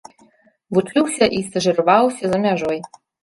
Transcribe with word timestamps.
Вучыўся 0.77 1.25
і 1.39 1.43
стажыраваўся 1.49 2.25
за 2.35 2.43
мяжой. 2.49 2.79